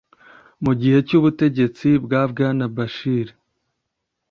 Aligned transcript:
mu 0.63 0.71
gihe 0.79 0.97
cy’ubutegetsi 1.07 1.87
bwa 2.03 2.21
bwana 2.31 2.63
bashir 2.75 3.27